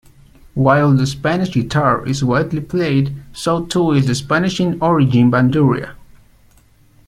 While 0.55 0.95
the 0.95 1.05
Spanish 1.05 1.53
guitar 1.53 2.03
is 2.07 2.23
widely 2.23 2.59
played, 2.61 3.13
so 3.33 3.65
too 3.67 3.91
is 3.91 4.07
the 4.07 4.15
Spanish-in-origin 4.15 5.29
bandurria. 5.29 5.93